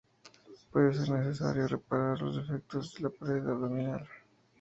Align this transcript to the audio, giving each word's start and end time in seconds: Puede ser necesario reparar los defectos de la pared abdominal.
Puede 0.71 0.95
ser 0.95 1.09
necesario 1.11 1.67
reparar 1.67 2.19
los 2.23 2.35
defectos 2.35 2.95
de 2.95 3.03
la 3.03 3.09
pared 3.11 3.47
abdominal. 3.47 4.07